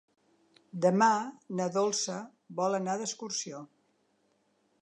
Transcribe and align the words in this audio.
Demà 0.85 1.09
na 1.59 1.69
Dolça 1.77 2.17
vol 2.63 2.79
anar 2.81 2.99
d'excursió. 3.03 3.63